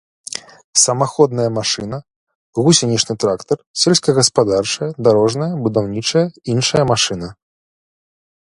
[0.83, 1.97] Самаходная машына—
[2.63, 7.27] гусенічны трактар, сельскагаспадарчая, дарожная, будаўнічая, іншая машына